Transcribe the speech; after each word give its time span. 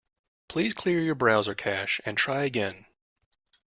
Please 0.47 0.73
clear 0.73 0.99
your 0.99 1.13
browser 1.13 1.53
cache 1.53 2.01
and 2.07 2.17
try 2.17 2.41
again. 2.41 2.87